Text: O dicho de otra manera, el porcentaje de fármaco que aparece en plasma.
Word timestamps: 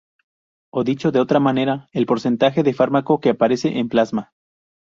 O 0.73 0.83
dicho 0.83 1.11
de 1.11 1.19
otra 1.19 1.39
manera, 1.39 1.87
el 1.91 2.07
porcentaje 2.07 2.63
de 2.63 2.73
fármaco 2.73 3.19
que 3.19 3.29
aparece 3.29 3.77
en 3.77 3.87
plasma. 3.87 4.33